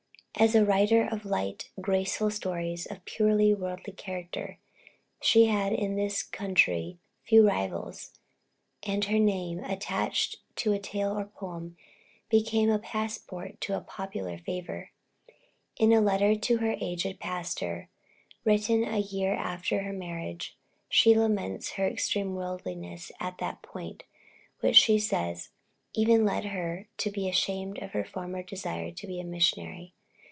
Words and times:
As 0.39 0.55
a 0.55 0.65
writer 0.65 1.03
of 1.07 1.23
light, 1.25 1.69
graceful 1.79 2.31
stories 2.31 2.87
of 2.87 2.97
a 2.97 3.01
purely 3.05 3.53
worldly 3.53 3.93
character, 3.93 4.57
she 5.21 5.45
had 5.45 5.71
in 5.71 5.95
this 5.97 6.23
country, 6.23 6.97
few 7.21 7.47
rivals, 7.47 8.11
and 8.81 9.05
her 9.05 9.19
name, 9.19 9.59
attached 9.59 10.37
to 10.55 10.73
a 10.73 10.79
tale 10.79 11.11
or 11.15 11.23
a 11.23 11.27
poem, 11.27 11.77
became 12.29 12.71
a 12.71 12.79
passport 12.79 13.61
to 13.61 13.79
popular 13.81 14.39
favor. 14.39 14.89
In 15.77 15.93
a 15.93 16.01
letter 16.01 16.33
to 16.35 16.57
her 16.57 16.75
aged 16.79 17.19
pastor, 17.19 17.89
written 18.43 18.83
a 18.83 18.97
year 18.99 19.35
after 19.35 19.83
her 19.83 19.93
marriage, 19.93 20.57
she 20.89 21.13
laments 21.15 21.73
her 21.73 21.87
extreme 21.87 22.33
worldliness 22.33 23.11
at 23.19 23.37
that 23.37 23.61
period, 23.61 24.05
which 24.61 24.77
she 24.77 24.97
says, 24.97 25.49
even 25.93 26.25
led 26.25 26.45
her 26.45 26.87
to 26.97 27.11
be 27.11 27.29
ashamed 27.29 27.77
of 27.77 27.91
her 27.91 28.05
former 28.05 28.41
desire 28.41 28.89
to 28.91 29.05
be 29.05 29.19
a 29.19 29.23
missionary. 29.25 29.93